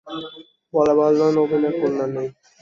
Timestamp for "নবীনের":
1.37-1.73